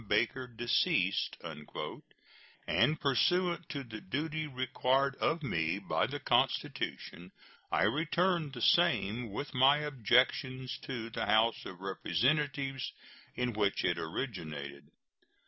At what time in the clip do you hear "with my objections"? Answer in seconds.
9.29-10.79